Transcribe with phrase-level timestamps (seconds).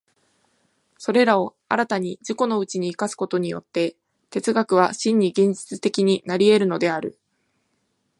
[0.97, 3.95] それらを新たに自己のうちに生かすことによって、
[4.31, 7.19] 哲学は真に現実的になり得るのである。